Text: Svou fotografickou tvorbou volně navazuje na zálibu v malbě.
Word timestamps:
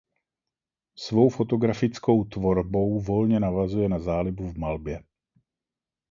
Svou 0.95 1.29
fotografickou 1.29 2.23
tvorbou 2.23 2.99
volně 3.01 3.39
navazuje 3.39 3.89
na 3.89 3.99
zálibu 3.99 4.47
v 4.51 4.57
malbě. 4.57 5.03